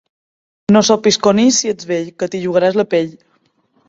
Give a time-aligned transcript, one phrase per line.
[0.77, 3.13] No sopis conill si ets vell, que t'hi jugaràs la pell.